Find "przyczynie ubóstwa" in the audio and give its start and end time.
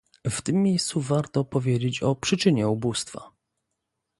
2.15-3.31